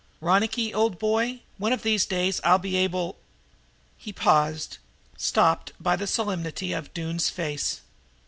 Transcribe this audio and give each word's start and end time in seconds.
Ronicky, 0.19 0.73
old 0.73 0.97
boy, 0.97 1.41
one 1.59 1.71
of 1.71 1.83
these 1.83 2.07
days 2.07 2.41
I'll 2.43 2.57
be 2.57 2.75
able" 2.75 3.19
He 4.03 4.11
paused, 4.11 4.79
stopped 5.15 5.73
by 5.79 5.95
the 5.95 6.07
solemnity 6.07 6.73
of 6.73 6.91
Doone's 6.91 7.29
face. 7.29 7.81